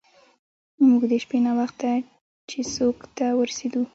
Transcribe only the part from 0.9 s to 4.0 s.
د شپې ناوخته چیسوک ته ورسیدو.